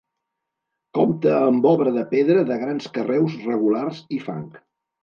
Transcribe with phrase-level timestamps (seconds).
[0.99, 4.47] Compta amb obra de pedra de grans carreus regulars i fang.